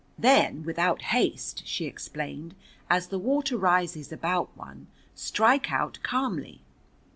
[0.17, 2.55] "Then without haste," she explained,
[2.89, 6.63] "as the water rises about one, strike out calmly.